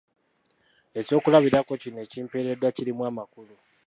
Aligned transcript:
Ekyokulabirako 0.99 1.73
kino 1.81 1.97
ekimpeereddwa 2.05 2.69
kirimu 2.75 3.01
amakulu? 3.09 3.55